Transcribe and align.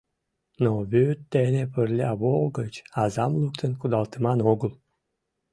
Но 0.63 0.71
вӱд 0.91 1.19
дене 1.33 1.63
пырля 1.73 2.11
вол 2.21 2.43
гыч 2.59 2.73
азам 3.03 3.31
луктын 3.41 3.71
кудалтыман 3.79 4.39
огыл! 4.51 4.73